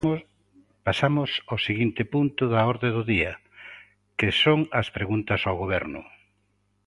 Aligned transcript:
Pasamos 0.85 1.29
ao 1.49 1.63
seguinte 1.67 2.01
punto 2.13 2.43
da 2.53 2.61
orde 2.73 2.89
do 2.97 3.03
día, 3.13 3.33
que 4.19 4.29
son 4.43 4.59
as 4.81 4.87
preguntas 4.97 5.41
ao 5.43 5.59
Goberno. 5.61 6.01